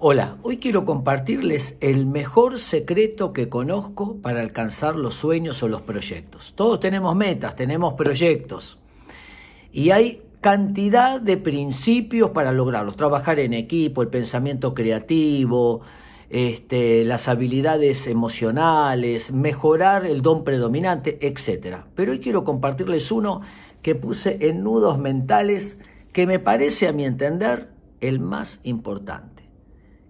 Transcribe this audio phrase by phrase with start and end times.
[0.00, 5.82] Hola, hoy quiero compartirles el mejor secreto que conozco para alcanzar los sueños o los
[5.82, 6.52] proyectos.
[6.54, 8.78] Todos tenemos metas, tenemos proyectos
[9.72, 12.94] y hay cantidad de principios para lograrlos.
[12.94, 15.80] Trabajar en equipo, el pensamiento creativo,
[16.30, 21.78] este, las habilidades emocionales, mejorar el don predominante, etc.
[21.96, 23.40] Pero hoy quiero compartirles uno
[23.82, 25.80] que puse en nudos mentales
[26.12, 27.70] que me parece a mi entender
[28.00, 29.47] el más importante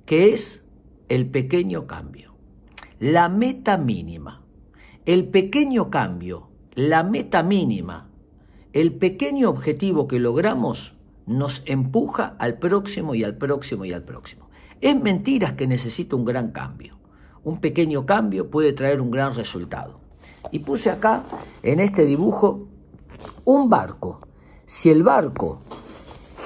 [0.08, 0.64] que es
[1.10, 2.32] el pequeño cambio,
[2.98, 4.42] la meta mínima.
[5.04, 8.08] El pequeño cambio, la meta mínima,
[8.72, 10.94] el pequeño objetivo que logramos
[11.26, 14.48] nos empuja al próximo y al próximo y al próximo.
[14.80, 16.96] Es mentira que necesita un gran cambio.
[17.44, 20.00] Un pequeño cambio puede traer un gran resultado.
[20.50, 21.24] Y puse acá,
[21.62, 22.66] en este dibujo,
[23.44, 24.26] un barco.
[24.64, 25.60] Si el barco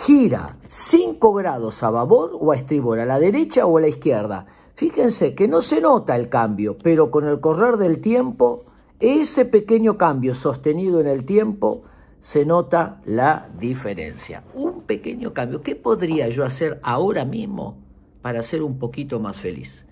[0.04, 4.46] gira 5 grados a babor o a estribor, a la derecha o a la izquierda.
[4.74, 8.64] Fíjense que no se nota el cambio, pero con el correr del tiempo,
[8.98, 11.84] ese pequeño cambio sostenido en el tiempo,
[12.20, 14.42] se nota la diferencia.
[14.54, 15.62] Un pequeño cambio.
[15.62, 17.78] ¿Qué podría yo hacer ahora mismo
[18.22, 19.84] para ser un poquito más feliz?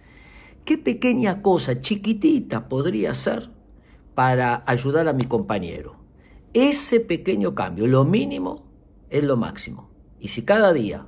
[0.65, 3.49] ¿Qué pequeña cosa chiquitita podría hacer
[4.17, 5.97] para ayudar a mi compañero?
[6.53, 8.65] Ese pequeño cambio, lo mínimo
[9.09, 9.91] es lo máximo.
[10.21, 11.07] Y si cada día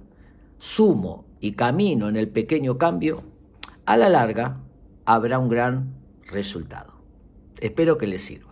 [0.58, 3.22] sumo y camino en el pequeño cambio,
[3.84, 4.60] a la larga
[5.04, 5.94] habrá un gran
[6.26, 6.94] resultado.
[7.60, 8.51] Espero que les sirva.